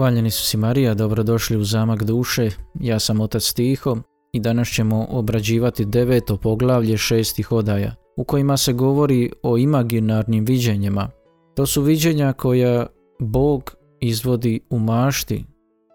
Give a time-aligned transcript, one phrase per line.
[0.00, 2.50] Hvaljeni su si Marija, dobrodošli u zamak duše,
[2.80, 3.96] ja sam otac Tiho
[4.32, 11.10] i danas ćemo obrađivati deveto poglavlje šestih odaja, u kojima se govori o imaginarnim viđenjima.
[11.56, 12.86] To su viđenja koja
[13.18, 15.44] Bog izvodi u mašti,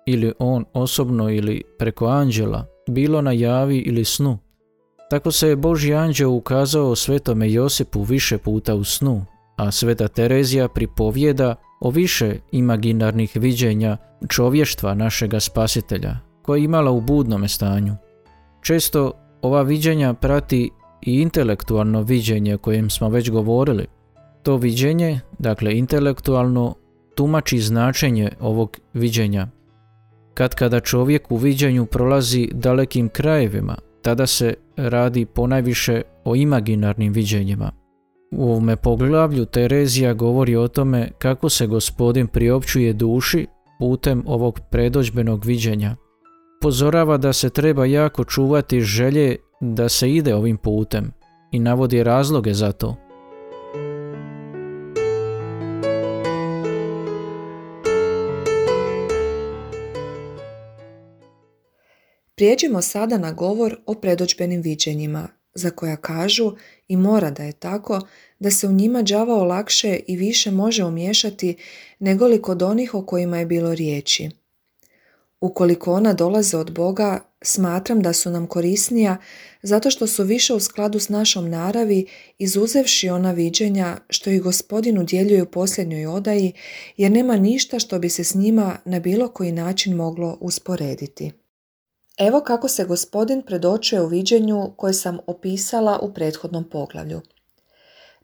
[0.05, 4.37] ili on osobno ili preko anđela, bilo na javi ili snu.
[5.09, 9.25] Tako se je Božji anđeo ukazao svetome Josipu više puta u snu,
[9.57, 13.97] a sveta Terezija pripovjeda o više imaginarnih viđenja
[14.29, 17.95] čovještva našega spasitelja, koje je imala u budnome stanju.
[18.61, 19.11] Često
[19.41, 20.69] ova viđenja prati
[21.01, 23.87] i intelektualno viđenje o kojem smo već govorili.
[24.43, 26.75] To viđenje, dakle intelektualno,
[27.15, 29.47] tumači značenje ovog viđenja.
[30.33, 37.84] Kad kada čovjek u viđenju prolazi dalekim krajevima, tada se radi ponajviše o imaginarnim viđenjima.
[38.31, 43.47] U ovome poglavlju Terezija govori o tome kako se gospodin priopćuje duši
[43.79, 45.95] putem ovog predođbenog viđenja.
[46.61, 51.11] Pozorava da se treba jako čuvati želje da se ide ovim putem
[51.51, 52.95] i navodi razloge za to.
[62.35, 66.51] Prijeđimo sada na govor o predođbenim viđenjima, za koja kažu
[66.87, 68.01] i mora da je tako,
[68.39, 71.55] da se u njima đavao lakše i više može umješati
[71.99, 74.29] nego li kod onih o kojima je bilo riječi.
[75.41, 79.17] Ukoliko ona dolaze od Boga, smatram da su nam korisnija
[79.63, 82.05] zato što su više u skladu s našom naravi
[82.37, 86.53] izuzevši ona viđenja što ih gospodin udjeljuje u posljednjoj odaji
[86.97, 91.31] jer nema ništa što bi se s njima na bilo koji način moglo usporediti.
[92.17, 97.21] Evo kako se gospodin predočuje u viđenju koje sam opisala u prethodnom poglavlju.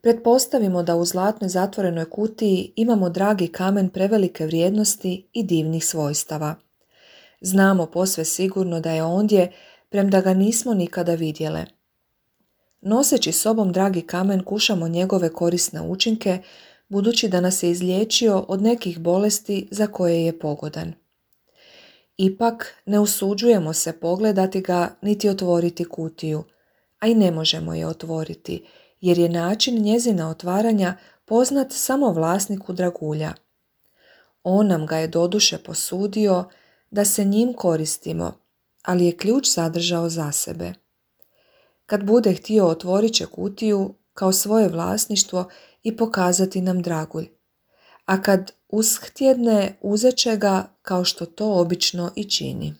[0.01, 6.55] Pretpostavimo da u zlatnoj zatvorenoj kutiji imamo dragi kamen prevelike vrijednosti i divnih svojstava.
[7.41, 9.51] Znamo posve sigurno da je ondje,
[9.89, 11.65] premda ga nismo nikada vidjele.
[12.81, 16.39] Noseći sobom dragi kamen kušamo njegove korisne učinke,
[16.89, 21.00] budući da nas je izliječio od nekih bolesti za koje je pogodan.
[22.23, 26.43] Ipak ne usuđujemo se pogledati ga niti otvoriti kutiju,
[26.99, 28.65] a i ne možemo je otvoriti,
[28.99, 33.33] jer je način njezina otvaranja poznat samo vlasniku dragulja.
[34.43, 36.45] On nam ga je doduše posudio
[36.91, 38.33] da se njim koristimo,
[38.83, 40.73] ali je ključ zadržao za sebe.
[41.85, 45.49] Kad bude htio otvorit će kutiju kao svoje vlasništvo
[45.83, 47.27] i pokazati nam dragulj,
[48.05, 52.73] a kad ushtjedne uzet će ga kao što to obično i čini.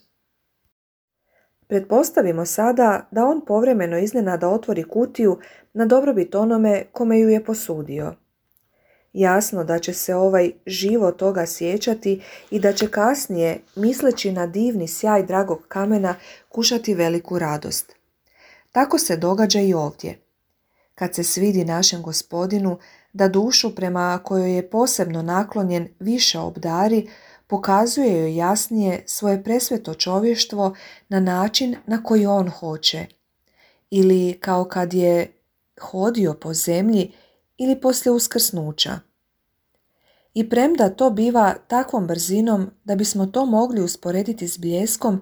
[1.67, 5.39] Pretpostavimo sada da on povremeno iznenada otvori kutiju
[5.73, 8.15] na dobrobit onome kome ju je posudio.
[9.13, 12.21] Jasno da će se ovaj živo toga sjećati
[12.51, 16.15] i da će kasnije, misleći na divni sjaj dragog kamena,
[16.49, 17.95] kušati veliku radost.
[18.71, 20.19] Tako se događa i ovdje.
[20.95, 22.77] Kad se svidi našem gospodinu
[23.13, 27.09] da dušu prema kojoj je posebno naklonjen više obdari,
[27.47, 30.75] pokazuje joj jasnije svoje presveto čovještvo
[31.09, 33.05] na način na koji on hoće.
[33.89, 35.33] Ili kao kad je
[35.81, 37.11] hodio po zemlji
[37.57, 39.00] ili poslije uskrsnuća.
[40.33, 45.21] I premda to biva takvom brzinom da bismo to mogli usporediti s bljeskom,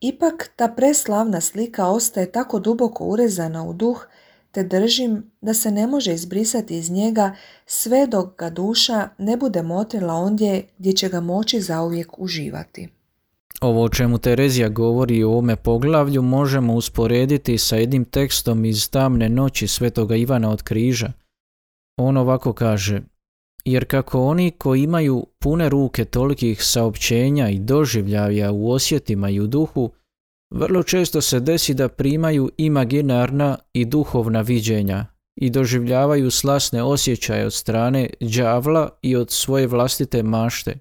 [0.00, 4.06] ipak ta preslavna slika ostaje tako duboko urezana u duh
[4.52, 7.34] te držim da se ne može izbrisati iz njega
[7.66, 12.88] sve dok ga duša ne bude motrila ondje gdje će ga moći zauvijek uživati.
[13.60, 19.28] Ovo o čemu Terezija govori u ovome poglavlju možemo usporediti sa jednim tekstom iz tamne
[19.28, 21.12] noći svetoga Ivana od križa.
[21.96, 23.02] On ovako kaže,
[23.64, 29.46] jer kako oni koji imaju pune ruke tolikih saopćenja i doživljaja u osjetima i u
[29.46, 29.90] duhu,
[30.50, 37.52] vrlo često se desi da primaju imaginarna i duhovna viđenja i doživljavaju slasne osjećaje od
[37.52, 40.78] strane đavla i od svoje vlastite mašte.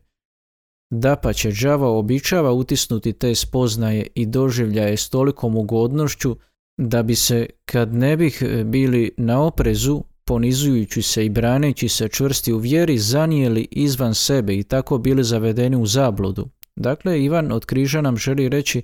[0.92, 6.36] Da pa će đava običava utisnuti te spoznaje i doživljaje s tolikom ugodnošću
[6.78, 12.54] da bi se, kad ne bih bili na oprezu, ponizujući se i braneći se čvrsti
[12.54, 16.50] u vjeri, zanijeli izvan sebe i tako bili zavedeni u zabludu.
[16.76, 18.82] Dakle, Ivan od križa nam želi reći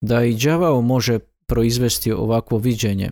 [0.00, 3.10] da i đavao može proizvesti ovakvo viđenje.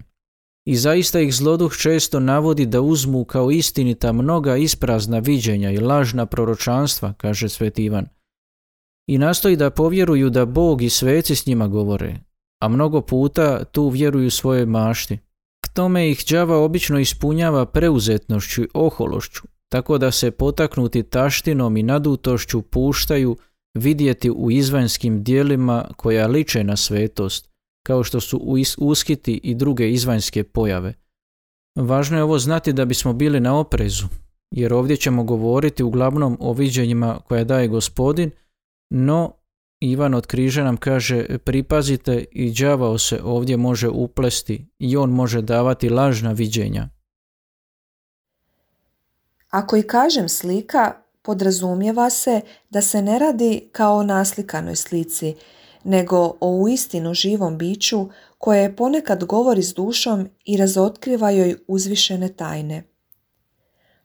[0.67, 6.27] I zaista ih zloduh često navodi da uzmu kao istinita mnoga isprazna viđenja i lažna
[6.27, 8.07] proročanstva, kaže sveti Ivan.
[9.07, 12.17] I nastoji da povjeruju da Bog i sveci s njima govore,
[12.63, 15.19] a mnogo puta tu vjeruju svoje mašti.
[15.65, 21.83] K tome ih đava obično ispunjava preuzetnošću i ohološću, tako da se potaknuti taštinom i
[21.83, 23.37] nadutošću puštaju
[23.75, 27.49] vidjeti u izvanjskim dijelima koja liče na svetost,
[27.87, 30.95] kao što su uskiti i druge izvanjske pojave.
[31.75, 34.07] Važno je ovo znati da bismo bili na oprezu,
[34.51, 38.31] jer ovdje ćemo govoriti uglavnom o viđenjima koje daje gospodin,
[38.91, 39.33] no
[39.81, 45.43] Ivan od križa nam kaže pripazite i đavao se ovdje može uplesti i on može
[45.43, 46.89] davati lažna viđenja.
[49.51, 52.41] Ako i kažem slika, podrazumijeva se
[52.71, 55.35] da se ne radi kao o naslikanoj slici,
[55.85, 62.83] nego o uistinu živom biću koje ponekad govori s dušom i razotkriva joj uzvišene tajne.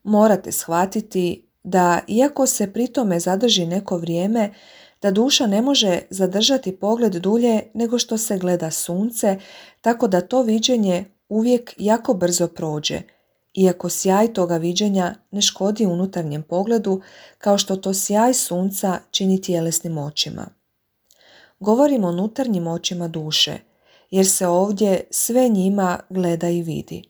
[0.03, 4.53] Morate shvatiti da iako se pri tome zadrži neko vrijeme,
[5.01, 9.37] da duša ne može zadržati pogled dulje nego što se gleda sunce,
[9.81, 13.01] tako da to viđenje uvijek jako brzo prođe,
[13.53, 17.01] iako sjaj toga viđenja ne škodi unutarnjem pogledu
[17.37, 20.47] kao što to sjaj sunca čini tjelesnim očima.
[21.59, 23.57] Govorimo o unutarnjim očima duše,
[24.11, 27.03] jer se ovdje sve njima gleda i vidi.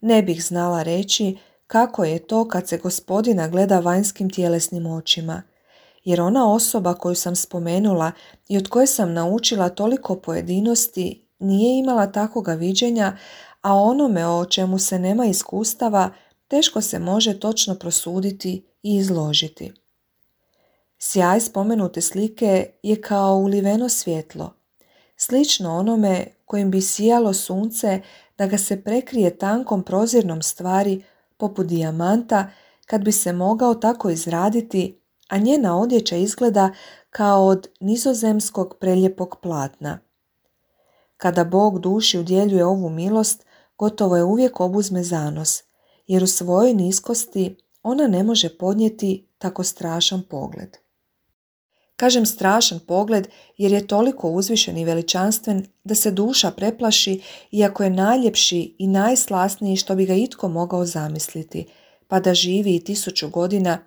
[0.00, 5.42] Ne bih znala reći kako je to kad se gospodina gleda vanjskim tjelesnim očima,
[6.04, 8.12] jer ona osoba koju sam spomenula
[8.48, 13.16] i od koje sam naučila toliko pojedinosti nije imala takvoga viđenja,
[13.60, 16.10] a onome o čemu se nema iskustava
[16.48, 19.72] teško se može točno prosuditi i izložiti.
[20.98, 24.54] Sjaj spomenute slike je kao uliveno svjetlo,
[25.16, 28.00] slično onome kojim bi sijalo sunce
[28.38, 31.02] da ga se prekrije tankom prozirnom stvari
[31.36, 32.50] poput dijamanta
[32.86, 36.70] kad bi se mogao tako izraditi, a njena odjeća izgleda
[37.10, 39.98] kao od nizozemskog preljepog platna.
[41.16, 43.46] Kada Bog duši udjeljuje ovu milost,
[43.80, 45.62] gotovo je uvijek obuzme zanos,
[46.06, 50.76] jer u svojoj niskosti ona ne može podnijeti tako strašan pogled.
[51.96, 57.90] Kažem strašan pogled jer je toliko uzvišen i veličanstven da se duša preplaši iako je
[57.90, 61.66] najljepši i najslasniji što bi ga itko mogao zamisliti,
[62.08, 63.78] pa da živi i tisuću godina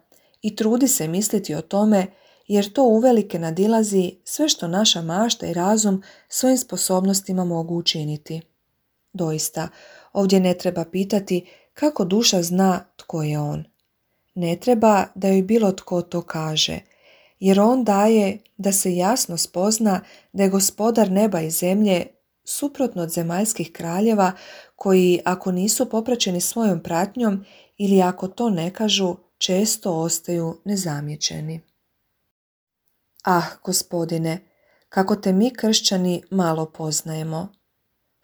[0.42, 2.08] i trudi se misliti o tome
[2.48, 8.53] jer to uvelike nadilazi sve što naša mašta i razum svojim sposobnostima mogu učiniti.
[9.14, 9.70] Doista,
[10.14, 13.64] ovdje ne treba pitati kako duša zna tko je on.
[14.36, 16.80] Ne treba da joj bilo tko to kaže,
[17.40, 20.02] jer on daje da se jasno spozna
[20.34, 22.06] da je gospodar neba i zemlje
[22.44, 24.32] suprotno od zemaljskih kraljeva
[24.76, 27.46] koji ako nisu popraćeni svojom pratnjom
[27.78, 31.62] ili ako to ne kažu često ostaju nezamjećeni.
[33.24, 34.40] Ah, gospodine,
[34.90, 37.48] kako te mi kršćani malo poznajemo.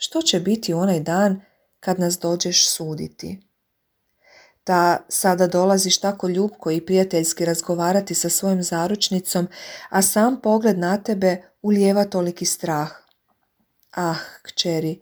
[0.01, 1.41] Što će biti onaj dan
[1.79, 3.39] kad nas dođeš suditi?
[4.65, 9.47] Da sada dolaziš tako ljubko i prijateljski razgovarati sa svojim zaručnicom,
[9.89, 12.91] a sam pogled na tebe ulijeva toliki strah.
[13.91, 15.01] Ah, kćeri,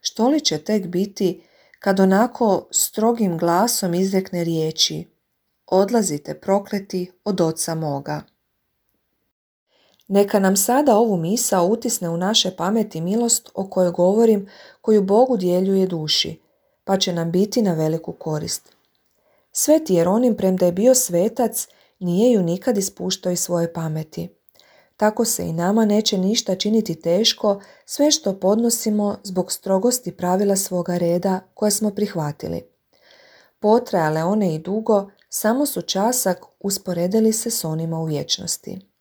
[0.00, 1.42] što li će tek biti
[1.78, 5.16] kad onako strogim glasom izrekne riječi
[5.66, 8.22] Odlazite prokleti od oca moga.
[10.08, 14.48] Neka nam sada ovu misao utisne u naše pameti milost o kojoj govorim,
[14.80, 16.40] koju Bogu djeljuje duši,
[16.84, 18.76] pa će nam biti na veliku korist.
[19.52, 24.28] Sveti Jeronim, premda je bio svetac, nije ju nikad ispuštao iz svoje pameti.
[24.96, 30.98] Tako se i nama neće ništa činiti teško sve što podnosimo zbog strogosti pravila svoga
[30.98, 32.62] reda koje smo prihvatili.
[33.58, 38.95] Potrajale one i dugo, samo su časak usporedili se s onima u vječnosti.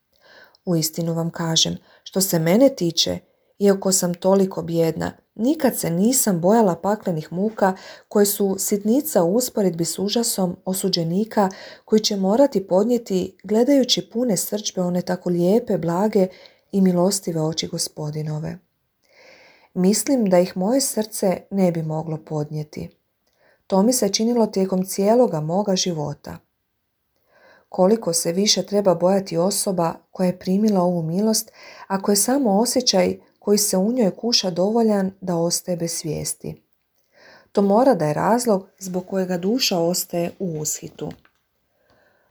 [0.65, 3.19] U istinu vam kažem, što se mene tiče,
[3.59, 7.75] iako sam toliko bjedna, nikad se nisam bojala paklenih muka
[8.07, 11.49] koje su sitnica u usporedbi s užasom osuđenika
[11.85, 16.27] koji će morati podnijeti gledajući pune srčbe one tako lijepe, blage
[16.71, 18.57] i milostive oči gospodinove.
[19.73, 22.89] Mislim da ih moje srce ne bi moglo podnijeti.
[23.67, 26.44] To mi se činilo tijekom cijeloga moga života.
[27.75, 31.51] Koliko se više treba bojati osoba koja je primila ovu milost,
[31.87, 36.61] ako je samo osjećaj koji se u njoj kuša dovoljan da ostaje bez svijesti.
[37.51, 41.11] To mora da je razlog zbog kojega duša ostaje u ushitu.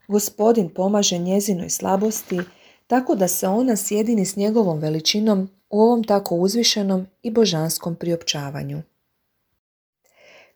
[0.09, 2.41] Gospodin pomaže njezinoj slabosti
[2.87, 8.83] tako da se ona sjedini s njegovom veličinom u ovom tako uzvišenom i božanskom priopćavanju.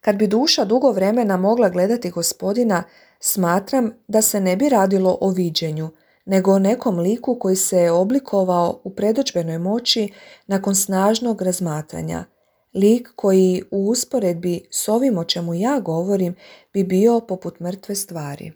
[0.01, 2.85] Kad bi duša dugo vremena mogla gledati gospodina,
[3.21, 5.91] smatram da se ne bi radilo o viđenju,
[6.25, 10.13] nego o nekom liku koji se je oblikovao u predođbenoj moći
[10.47, 12.25] nakon snažnog razmatranja.
[12.75, 16.37] Lik koji u usporedbi s ovim o čemu ja govorim
[16.73, 18.53] bi bio poput mrtve stvari.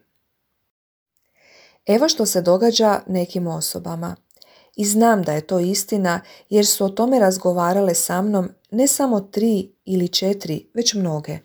[1.87, 4.17] Evo što se događa nekim osobama.
[4.76, 9.21] I znam da je to istina jer su o tome razgovarale sa mnom ne samo
[9.21, 11.38] tri ili četiri, već mnoge.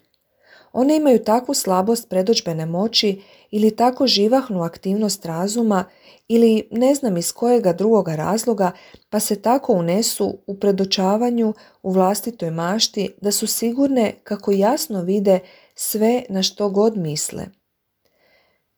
[0.74, 5.86] One imaju takvu slabost predođbene moći ili tako živahnu aktivnost razuma
[6.28, 8.72] ili ne znam iz kojega drugoga razloga
[9.10, 11.54] pa se tako unesu u predočavanju
[11.84, 15.40] u vlastitoj mašti da su sigurne kako jasno vide
[15.76, 17.46] sve na što god misle.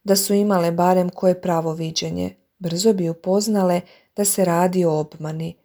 [0.03, 3.81] Da su imale barem koje pravo viđenje, brzo bi upoznale
[4.19, 5.55] da se radi o obmani,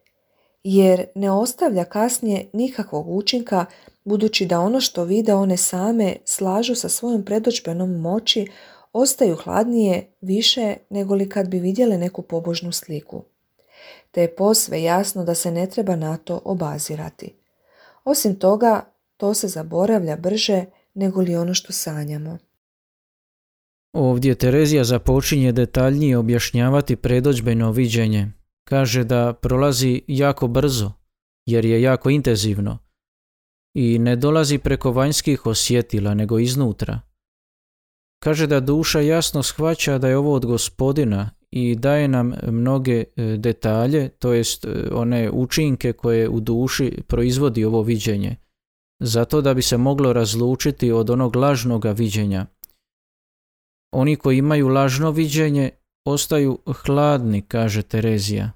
[0.64, 3.66] jer ne ostavlja kasnije nikakvog učinka
[4.04, 8.46] budući da ono što vide one same slažu sa svojom predođbenom moći
[8.92, 13.24] ostaju hladnije više nego li kad bi vidjele neku pobožnu sliku.
[14.10, 17.34] Te je posve jasno da se ne treba na to obazirati.
[18.04, 18.84] Osim toga,
[19.16, 22.38] to se zaboravlja brže nego li ono što sanjamo.
[23.92, 28.43] Ovdje Terezija započinje detaljnije objašnjavati predođbeno viđenje.
[28.68, 30.92] Kaže da prolazi jako brzo,
[31.46, 32.78] jer je jako intenzivno
[33.74, 37.00] i ne dolazi preko vanjskih osjetila, nego iznutra.
[38.22, 43.36] Kaže da duša jasno shvaća da je ovo od gospodina i daje nam mnoge e,
[43.36, 48.36] detalje, to jest e, one učinke koje u duši proizvodi ovo viđenje,
[49.00, 52.46] zato da bi se moglo razlučiti od onog lažnoga viđenja.
[53.92, 55.70] Oni koji imaju lažno viđenje
[56.04, 58.50] ostaju hladni, kaže Terezija.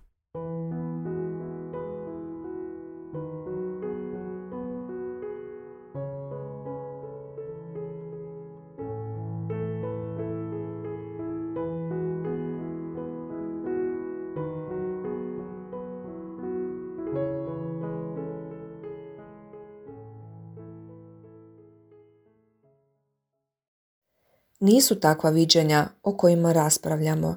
[24.69, 27.37] Nisu takva viđenja o kojima raspravljamo.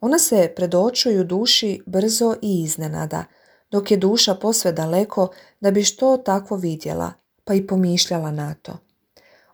[0.00, 3.24] Ona se predočuju duši brzo i iznenada,
[3.70, 5.28] dok je duša posve daleko
[5.60, 7.12] da bi što takvo vidjela,
[7.44, 8.78] pa i pomišljala na to.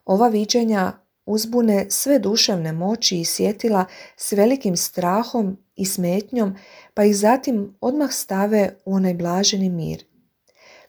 [0.05, 0.93] Ova viđenja
[1.27, 3.85] uzbune sve duševne moći i sjetila
[4.17, 6.57] s velikim strahom i smetnjom,
[6.95, 10.05] pa ih zatim odmah stave u onaj blaženi mir.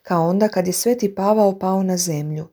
[0.02, 2.48] Kao onda kad je sveti Pavao pao na zemlju,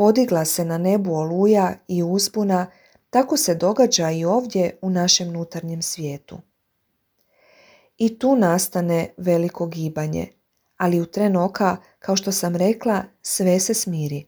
[0.00, 2.66] Podigla se na nebu oluja i uzbuna,
[3.10, 6.38] tako se događa i ovdje u našem nutarnjem svijetu.
[7.98, 10.28] I tu nastane veliko gibanje,
[10.76, 14.26] ali u tren oka, kao što sam rekla, sve se smiri.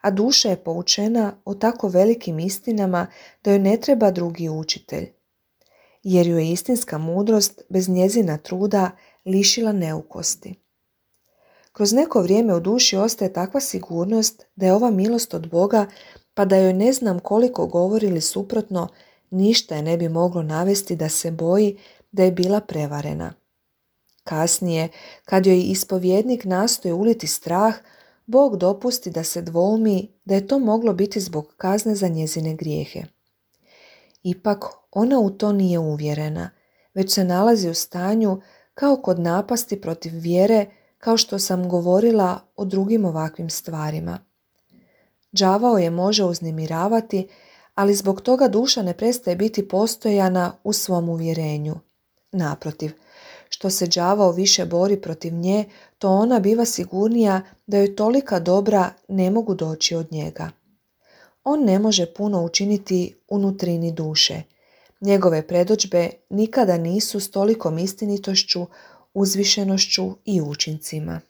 [0.00, 3.06] A duša je poučena o tako velikim istinama
[3.44, 5.12] da joj ne treba drugi učitelj,
[6.02, 8.90] jer ju je istinska mudrost bez njezina truda
[9.24, 10.65] lišila neukosti.
[11.76, 15.86] Kroz neko vrijeme u duši ostaje takva sigurnost da je ova milost od Boga,
[16.34, 18.88] pa da joj ne znam koliko govorili suprotno,
[19.30, 21.78] ništa je ne bi moglo navesti da se boji
[22.12, 23.34] da je bila prevarena.
[24.24, 24.88] Kasnije,
[25.24, 27.74] kad joj ispovjednik nastoji uliti strah,
[28.26, 33.02] Bog dopusti da se dvoumi da je to moglo biti zbog kazne za njezine grijehe.
[34.22, 36.50] Ipak ona u to nije uvjerena,
[36.94, 38.40] već se nalazi u stanju
[38.74, 40.66] kao kod napasti protiv vjere
[41.06, 44.18] kao što sam govorila o drugim ovakvim stvarima.
[45.32, 47.28] Đavao je može uznemiravati,
[47.74, 51.74] ali zbog toga duša ne prestaje biti postojana u svom uvjerenju.
[52.32, 52.92] Naprotiv,
[53.48, 55.64] što se đavao više bori protiv nje,
[55.98, 60.50] to ona biva sigurnija da joj tolika dobra ne mogu doći od njega.
[61.44, 64.42] On ne može puno učiniti unutrini duše.
[65.00, 68.66] Njegove predođbe nikada nisu s tolikom istinitošću
[69.16, 71.20] uzvišenošću i učincima.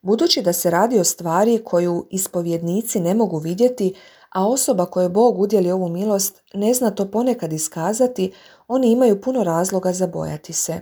[0.00, 3.94] Budući da se radi o stvari koju ispovjednici ne mogu vidjeti,
[4.30, 8.32] a osoba koje Bog udjeli ovu milost ne zna to ponekad iskazati,
[8.68, 10.80] oni imaju puno razloga za bojati se.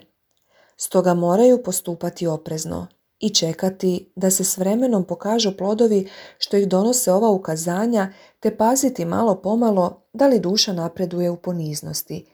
[0.77, 2.87] Stoga moraju postupati oprezno
[3.19, 9.05] i čekati da se s vremenom pokažu plodovi što ih donose ova ukazanja, te paziti
[9.05, 12.27] malo pomalo da li duša napreduje u poniznosti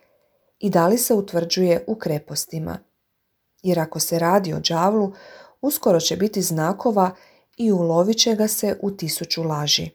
[0.59, 2.92] i da li se utvrđuje u krepostima
[3.63, 5.13] jer ako se radi o đavlu,
[5.61, 7.11] uskoro će biti znakova
[7.57, 9.91] i ulovit će ga se u tisuću laži.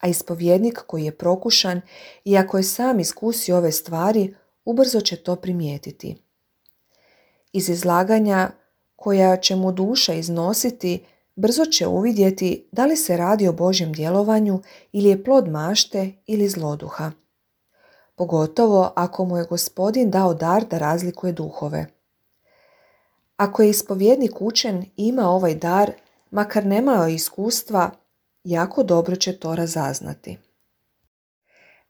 [0.00, 1.80] A ispovjednik koji je prokušan
[2.24, 6.16] i ako je sam iskusio ove stvari, ubrzo će to primijetiti.
[7.52, 8.50] Iz izlaganja
[8.96, 11.04] koja će mu duša iznositi,
[11.36, 16.48] brzo će uvidjeti da li se radi o Božjem djelovanju ili je plod mašte ili
[16.48, 17.12] zloduha.
[18.14, 21.99] Pogotovo ako mu je gospodin dao dar da razlikuje duhove.
[23.40, 25.92] Ako je ispovjednik učen i ima ovaj dar,
[26.30, 27.90] makar nemao iskustva,
[28.44, 30.38] jako dobro će to razaznati.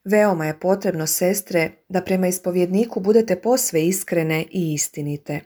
[0.05, 5.41] Veoma je potrebno, sestre, da prema ispovjedniku budete posve iskrene i istinite.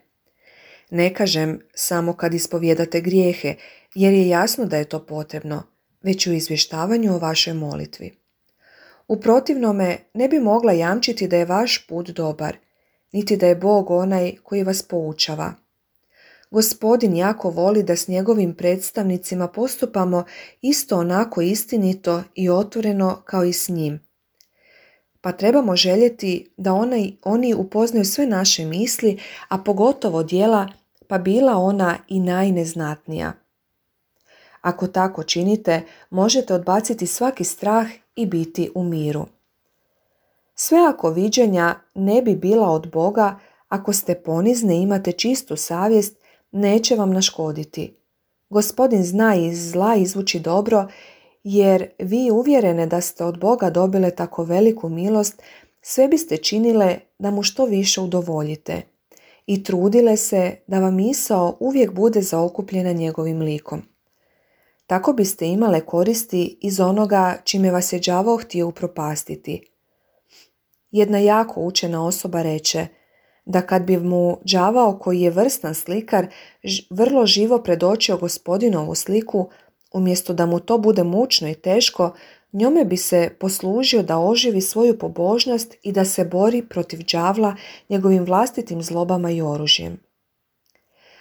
[0.91, 3.55] Ne kažem samo kad ispovjedate grijehe,
[3.95, 5.63] jer je jasno da je to potrebno,
[6.03, 8.15] već u izvještavanju o vašoj molitvi.
[9.09, 12.57] U protivnome ne bi mogla jamčiti da je vaš put dobar,
[13.13, 15.64] niti da je Bog onaj koji vas poučava.
[16.55, 20.25] Gospodin jako voli da s njegovim predstavnicima postupamo
[20.63, 24.01] isto onako istinito i otvoreno kao i s njim.
[25.21, 29.19] Pa trebamo željeti da onaj, oni upoznaju sve naše misli,
[29.49, 30.69] a pogotovo dijela,
[31.09, 33.33] pa bila ona i najneznatnija.
[34.61, 39.27] Ako tako činite, možete odbaciti svaki strah i biti u miru.
[40.55, 46.24] Sve ako viđenja ne bi bila od Boga, ako ste ponizne imate čistu savjest,
[46.55, 47.97] neće vam naškoditi.
[48.51, 50.89] Gospodin zna iz zla izvući dobro,
[51.45, 55.43] jer vi uvjerene da ste od Boga dobile tako veliku milost,
[55.83, 58.83] sve biste činile da mu što više udovoljite
[59.47, 63.83] i trudile se da vam misao uvijek bude zaokupljena njegovim likom.
[64.87, 69.71] Tako biste imale koristi iz onoga čime vas je đavao htio upropastiti.
[70.91, 72.87] Jedna jako učena osoba reče
[73.45, 76.27] da kad bi mu đavao koji je vrstan slikar
[76.91, 79.51] vrlo živo predočio gospodinovu sliku,
[79.93, 82.15] umjesto da mu to bude mučno i teško,
[82.53, 87.57] njome bi se poslužio da oživi svoju pobožnost i da se bori protiv đavla
[87.89, 90.01] njegovim vlastitim zlobama i oružjem.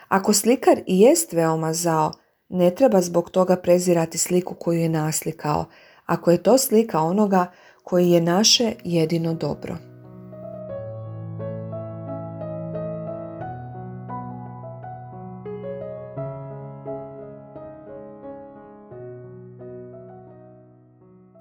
[0.08, 2.12] Ako slikar i jest veoma zao,
[2.50, 5.66] ne treba zbog toga prezirati sliku koju je naslikao,
[6.06, 7.52] ako je to slika onoga
[7.84, 9.93] koji je naše jedino dobro.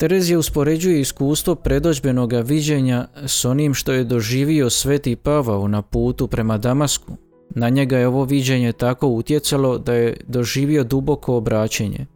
[0.02, 6.58] Terezija uspoređuje iskustvo predođbenoga viđenja s onim što je doživio sveti Pavao na putu prema
[6.58, 7.12] Damasku,
[7.50, 12.06] na njega je ovo viđenje tako utjecalo da je doživio duboko obraćenje.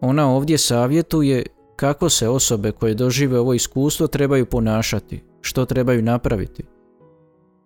[0.00, 6.62] Ona ovdje savjetuje kako se osobe koje dožive ovo iskustvo trebaju ponašati, što trebaju napraviti.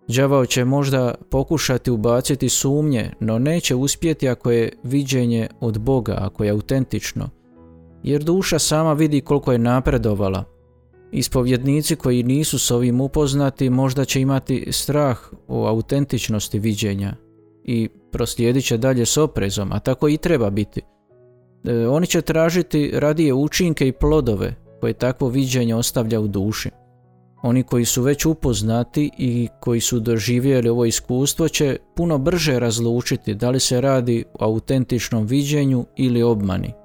[0.07, 6.43] Đavao će možda pokušati ubaciti sumnje, no neće uspjeti ako je viđenje od Boga, ako
[6.43, 7.29] je autentično,
[8.05, 10.43] jer duša sama vidi koliko je napredovala,
[11.11, 17.15] Ispovjednici koji nisu s ovim upoznati možda će imati strah o autentičnosti viđenja
[17.63, 20.81] i proslijedit će dalje s oprezom, a tako i treba biti.
[21.63, 26.69] E, oni će tražiti radije učinke i plodove koje takvo viđenje ostavlja u duši.
[27.43, 33.33] Oni koji su već upoznati i koji su doživjeli ovo iskustvo će puno brže razlučiti
[33.33, 36.84] da li se radi o autentičnom viđenju ili obmani.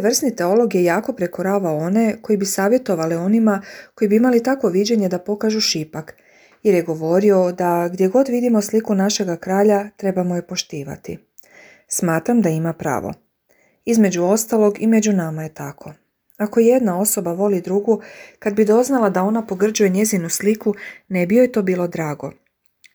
[0.00, 3.62] Vrsni teolog je jako prekoravao one koji bi savjetovali onima
[3.94, 6.14] koji bi imali takvo viđenje da pokažu šipak,
[6.62, 11.18] jer je govorio da gdje god vidimo sliku našega kralja trebamo je poštivati.
[11.88, 13.12] Smatram da ima pravo.
[13.84, 15.92] Između ostalog i među nama je tako.
[16.36, 18.02] Ako jedna osoba voli drugu,
[18.38, 20.74] kad bi doznala da ona pogrđuje njezinu sliku,
[21.08, 22.32] ne bi joj to bilo drago.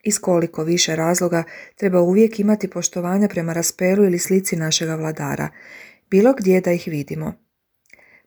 [0.03, 1.43] Iz koliko više razloga
[1.75, 5.49] treba uvijek imati poštovanja prema raspelu ili slici našega vladara,
[6.09, 7.33] bilo gdje da ih vidimo.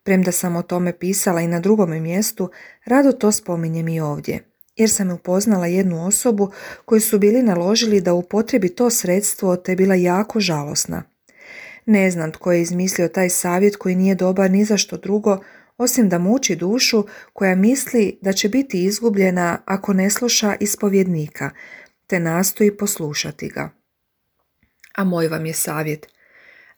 [0.03, 2.51] Premda sam o tome pisala i na drugome mjestu,
[2.85, 4.45] rado to spominjem i ovdje,
[4.77, 6.51] jer sam upoznala jednu osobu
[6.85, 11.03] koju su bili naložili da upotrebi to sredstvo te bila jako žalosna.
[11.87, 15.38] Ne znam tko je izmislio taj savjet koji nije dobar ni za što drugo,
[15.79, 21.51] osim da muči dušu koja misli da će biti izgubljena ako ne sluša ispovjednika,
[22.07, 23.71] te nastoji poslušati ga.
[24.95, 26.07] A moj vam je savjet–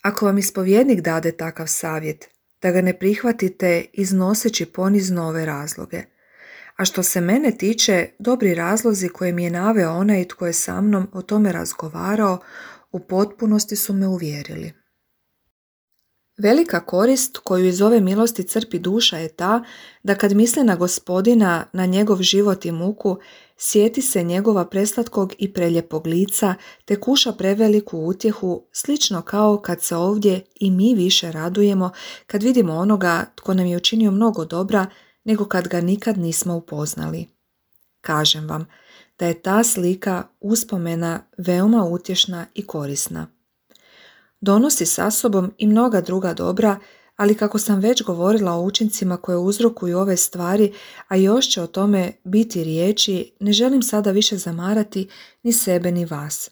[0.04, 2.28] ako vam ispovjednik dade takav savjet,
[2.62, 6.02] da ga ne prihvatite iznoseći ponizno ove razloge.
[6.76, 10.80] A što se mene tiče, dobri razlozi koje mi je naveo onaj tko je sa
[10.80, 12.38] mnom o tome razgovarao,
[12.92, 14.83] u potpunosti su me uvjerili.
[16.36, 19.64] Velika korist koju iz ove milosti crpi duša je ta
[20.02, 23.18] da kad misli na gospodina, na njegov život i muku,
[23.56, 29.96] sjeti se njegova preslatkog i preljepog lica te kuša preveliku utjehu, slično kao kad se
[29.96, 31.90] ovdje i mi više radujemo
[32.26, 34.86] kad vidimo onoga tko nam je učinio mnogo dobra
[35.24, 37.26] nego kad ga nikad nismo upoznali.
[38.00, 38.66] Kažem vam
[39.18, 43.26] da je ta slika uspomena veoma utješna i korisna.
[44.44, 46.78] Donosi sa sobom i mnoga druga dobra,
[47.16, 50.72] ali kako sam već govorila o učincima koje uzrokuju ove stvari,
[51.08, 55.08] a još će o tome biti riječi, ne želim sada više zamarati
[55.42, 56.50] ni sebe ni vas.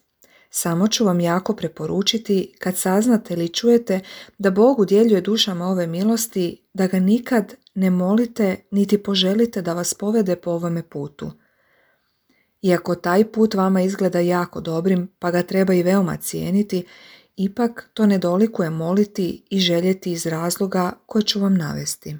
[0.50, 4.00] Samo ću vam jako preporučiti kad saznate ili čujete
[4.38, 9.94] da Bog udjeljuje dušama ove milosti, da ga nikad ne molite niti poželite da vas
[9.94, 11.30] povede po ovome putu.
[12.62, 16.84] Iako taj put vama izgleda jako dobrim, pa ga treba i veoma cijeniti,
[17.36, 22.16] ipak to ne dolikuje moliti i željeti iz razloga koje ću vam navesti.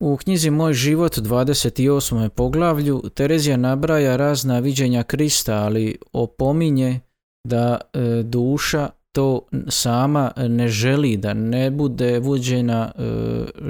[0.00, 2.28] U knjizi Moj život 28.
[2.28, 7.00] poglavlju Terezija nabraja razna viđenja Krista, ali opominje
[7.44, 13.02] da e, duša to sama ne želi, da ne bude vođena e,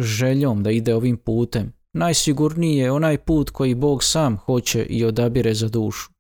[0.01, 1.73] željom da ide ovim putem.
[1.93, 6.11] Najsigurniji je onaj put koji Bog sam hoće i odabire za dušu.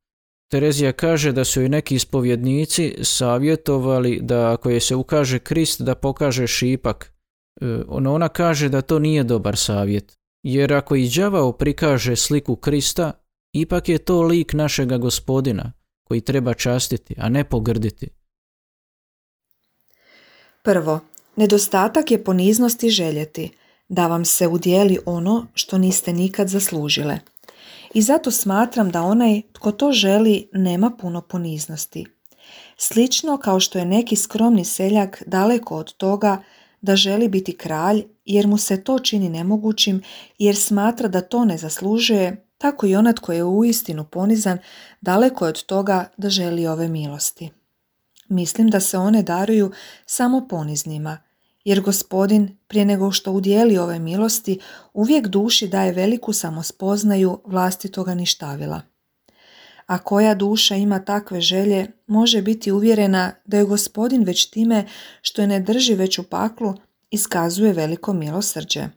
[0.48, 5.94] Terezija kaže da su i neki ispovjednici savjetovali da ako je se ukaže Krist da
[5.94, 7.12] pokaže šipak.
[7.60, 10.18] E, ona kaže da to nije dobar savjet.
[10.42, 13.12] Jer ako i đavao prikaže sliku Krista,
[13.52, 15.72] ipak je to lik našega gospodina
[16.04, 18.08] koji treba častiti, a ne pogrditi.
[20.62, 21.00] Prvo,
[21.36, 23.50] nedostatak je poniznosti željeti,
[23.88, 27.18] da vam se udijeli ono što niste nikad zaslužile–
[27.94, 32.06] i zato smatram da onaj tko to želi nema puno poniznosti.
[32.76, 36.42] Slično kao što je neki skromni seljak daleko od toga
[36.80, 40.02] da želi biti kralj jer mu se to čini nemogućim
[40.38, 44.58] jer smatra da to ne zaslužuje, tako i onat koji je uistinu ponizan
[45.00, 47.50] daleko je od toga da želi ove milosti.
[48.28, 49.72] Mislim da se one daruju
[50.06, 51.18] samo poniznima,
[51.64, 54.58] jer gospodin prije nego što udijeli ove milosti
[54.92, 58.80] uvijek duši daje veliku samospoznaju vlastitoga ništavila.
[59.86, 64.86] A koja duša ima takve želje može biti uvjerena da je gospodin već time
[65.22, 66.74] što je ne drži već u paklu
[67.10, 68.88] iskazuje veliko milosrđe.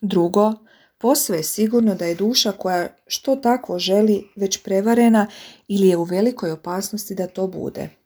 [0.00, 0.52] Drugo,
[0.98, 5.26] posve je sigurno da je duša koja što takvo želi već prevarena
[5.68, 8.03] ili je u velikoj opasnosti da to bude.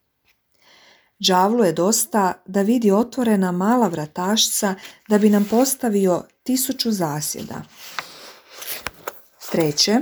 [1.19, 4.75] Đavlu je dosta da vidi otvorena mala vratašca
[5.09, 7.63] da bi nam postavio tisuću zasjeda.
[9.53, 9.97] Treće,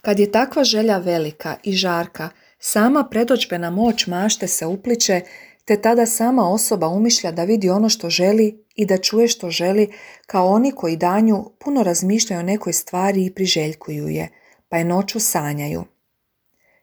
[0.00, 2.28] kad je takva želja velika i žarka,
[2.58, 5.20] sama predođbena moć mašte se upliče,
[5.64, 9.92] te tada sama osoba umišlja da vidi ono što želi i da čuje što želi,
[10.26, 14.28] kao oni koji danju puno razmišljaju o nekoj stvari i priželjkuju je,
[14.68, 15.84] pa je noću sanjaju.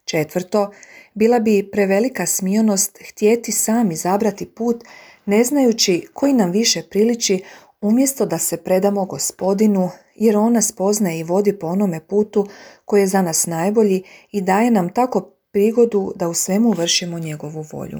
[0.05, 0.71] Četvrto,
[1.13, 4.83] bila bi prevelika smijonost htjeti sami izabrati put,
[5.25, 7.43] ne znajući koji nam više priliči,
[7.81, 10.73] umjesto da se predamo gospodinu, jer on nas
[11.19, 12.47] i vodi po onome putu
[12.85, 17.65] koji je za nas najbolji i daje nam tako prigodu da u svemu vršimo njegovu
[17.71, 17.99] volju.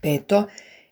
[0.00, 0.48] Peto,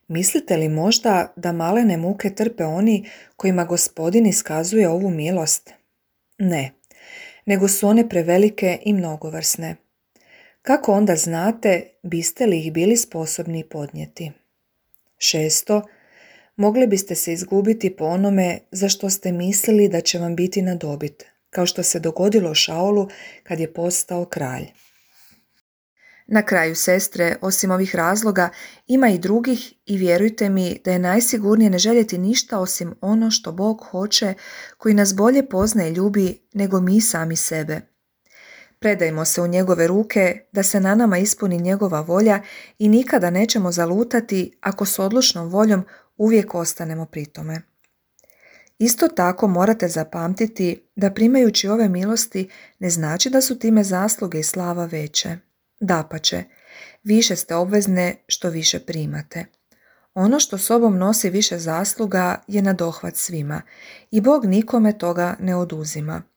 [0.08, 5.70] mislite li možda da malene muke trpe oni kojima gospodin iskazuje ovu milost?
[6.38, 6.72] Ne,
[7.46, 9.76] nego su one prevelike i mnogovrsne.
[10.62, 14.32] Kako onda znate biste li ih bili sposobni podnijeti?
[15.18, 15.82] Šesto,
[16.56, 20.74] mogli biste se izgubiti po onome za što ste mislili da će vam biti na
[20.74, 23.08] dobit, kao što se dogodilo Šaulu
[23.42, 24.66] kad je postao kralj.
[26.26, 28.48] Na kraju, sestre, osim ovih razloga,
[28.86, 33.52] ima i drugih i vjerujte mi da je najsigurnije ne željeti ništa osim ono što
[33.52, 34.34] Bog hoće,
[34.78, 37.80] koji nas bolje poznaje i ljubi nego mi sami sebe–
[38.82, 42.40] Predajmo se u njegove ruke da se na nama ispuni njegova volja
[42.78, 45.84] i nikada nećemo zalutati ako s odlučnom voljom
[46.16, 47.62] uvijek ostanemo pri tome.
[48.78, 54.42] Isto tako morate zapamtiti da primajući ove milosti ne znači da su time zasluge i
[54.42, 55.36] slava veće.
[55.80, 56.44] Dapače,
[57.02, 59.46] više ste obvezne što više primate.
[60.14, 63.62] Ono što sobom nosi više zasluga je na dohvat svima
[64.10, 66.31] i Bog nikome toga ne oduzima.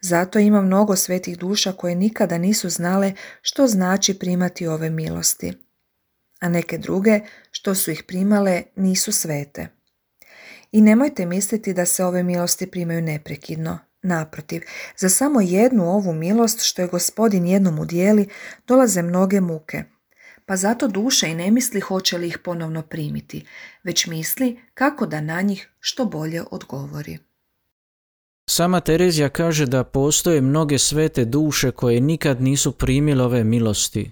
[0.00, 5.52] Zato ima mnogo svetih duša koje nikada nisu znale što znači primati ove milosti,
[6.40, 9.68] a neke druge što su ih primale nisu svete.
[10.72, 13.78] I nemojte misliti da se ove milosti primaju neprekidno.
[14.02, 14.62] Naprotiv,
[14.96, 18.28] za samo jednu ovu milost što je gospodin jednom udjeli
[18.66, 19.84] dolaze mnoge muke.
[20.46, 23.46] Pa zato duša i ne misli hoće li ih ponovno primiti,
[23.84, 27.18] već misli kako da na njih što bolje odgovori.
[28.50, 34.10] Sama Terezija kaže da postoje mnoge svete duše koje nikad nisu primile ove milosti,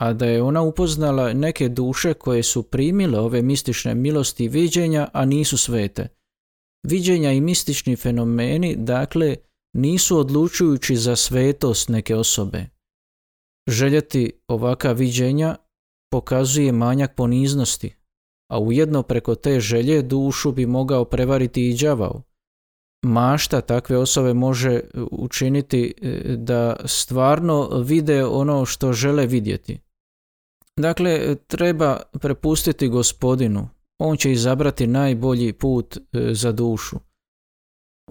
[0.00, 5.24] a da je ona upoznala neke duše koje su primile ove mistične milosti viđenja, a
[5.24, 6.08] nisu svete.
[6.86, 9.36] Viđenja i mistični fenomeni, dakle,
[9.76, 12.66] nisu odlučujući za svetost neke osobe.
[13.68, 15.56] Željeti ovaka viđenja
[16.12, 17.94] pokazuje manjak poniznosti,
[18.52, 22.22] a ujedno preko te želje dušu bi mogao prevariti i đavao.
[23.02, 29.78] Mašta takve osobe može učiniti e, da stvarno vide ono što žele vidjeti.
[30.76, 33.68] Dakle, treba prepustiti gospodinu.
[33.98, 36.00] On će izabrati najbolji put e,
[36.34, 36.96] za dušu.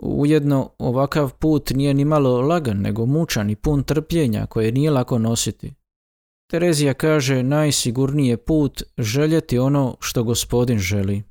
[0.01, 5.17] Ujedno, ovakav put nije ni malo lagan, nego mučan i pun trpljenja koje nije lako
[5.19, 5.73] nositi.
[6.51, 11.23] Terezija kaže najsigurniji put željeti ono što gospodin želi.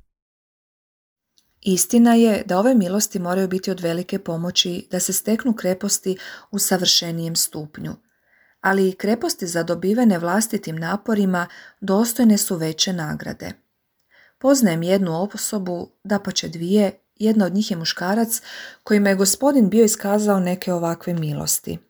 [1.61, 6.17] Istina je da ove milosti moraju biti od velike pomoći da se steknu kreposti
[6.51, 7.95] u savršenijem stupnju,
[8.61, 11.47] ali i kreposti zadobivene vlastitim naporima
[11.81, 13.51] dostojne su veće nagrade.
[14.37, 18.41] Poznajem jednu osobu, da će dvije, jedna od njih je muškarac
[18.83, 21.88] kojima je gospodin bio iskazao neke ovakve milosti.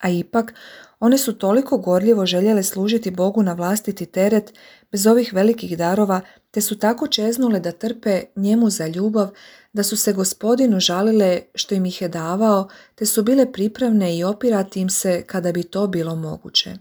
[0.00, 0.54] A ipak,
[1.00, 4.52] one su toliko gorljivo željele služiti Bogu na vlastiti teret
[4.92, 9.30] bez ovih velikih darova, te su tako čeznule da trpe njemu za ljubav,
[9.72, 14.24] da su se gospodinu žalile što im ih je davao, te su bile pripravne i
[14.24, 16.76] opirati im se kada bi to bilo moguće.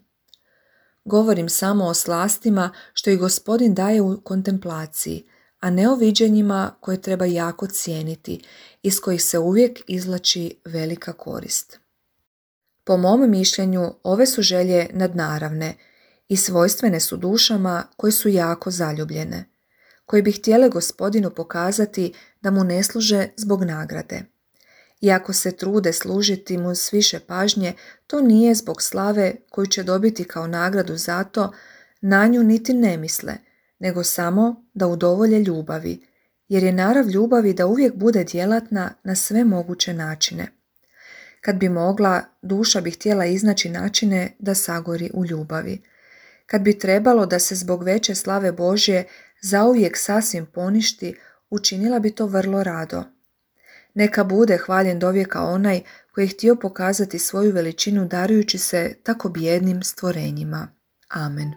[1.05, 5.23] Govorim samo o slastima što i gospodin daje u kontemplaciji,
[5.59, 8.41] a ne o viđenjima koje treba jako cijeniti,
[8.83, 11.79] iz kojih se uvijek izlači velika korist.
[12.89, 15.73] Po mom mišljenju ove su želje nadnaravne
[16.27, 19.45] i svojstvene su dušama koji su jako zaljubljene,
[20.05, 24.21] koji bi htjele gospodinu pokazati da mu ne služe zbog nagrade.
[25.01, 27.73] I ako se trude služiti mu s više pažnje,
[28.07, 31.51] to nije zbog slave koju će dobiti kao nagradu za to,
[32.01, 33.33] na nju niti ne misle,
[33.79, 36.05] nego samo da udovolje ljubavi,
[36.47, 40.58] jer je narav ljubavi da uvijek bude djelatna na sve moguće načine.
[41.41, 45.81] Kad bi mogla, duša bi htjela iznaći načine da sagori u ljubavi.
[46.45, 49.07] Kad bi trebalo da se zbog veće slave Božje
[49.41, 51.15] zauvijek sasvim poništi,
[51.49, 53.03] učinila bi to vrlo rado.
[53.93, 55.81] Neka bude hvaljen dovijeka onaj
[56.13, 60.67] koji je htio pokazati svoju veličinu darujući se tako bijednim stvorenjima.
[61.09, 61.51] Amen.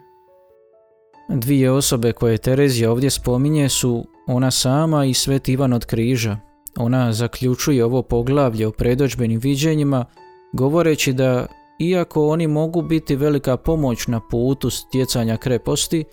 [1.29, 6.37] Dvije osobe koje Terezija ovdje spominje su ona sama i Sveti Ivan od križa,
[6.77, 10.05] ona zaključuje ovo poglavlje o predođbenim viđenjima
[10.53, 11.45] govoreći da
[11.79, 16.03] iako oni mogu biti velika pomoć na putu stjecanja kreposti,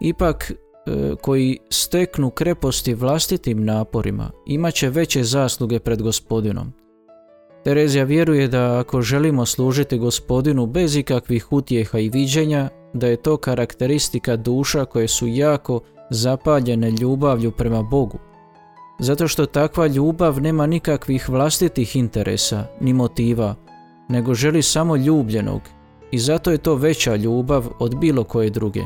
[0.00, 0.54] ipak e,
[1.22, 6.72] koji steknu kreposti vlastitim naporima imat će veće zasluge pred gospodinom.
[7.64, 13.36] Terezija vjeruje da ako želimo služiti gospodinu bez ikakvih utjeha i viđenja, da je to
[13.36, 18.18] karakteristika duša koje su jako zapaljene ljubavlju prema Bogu,
[19.00, 23.54] zato što takva ljubav nema nikakvih vlastitih interesa ni motiva,
[24.08, 25.60] nego želi samo ljubljenog
[26.10, 28.80] i zato je to veća ljubav od bilo koje druge.